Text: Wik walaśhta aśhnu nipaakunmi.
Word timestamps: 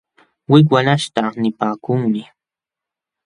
Wik 0.51 0.67
walaśhta 0.73 1.19
aśhnu 1.27 1.41
nipaakunmi. 1.43 2.21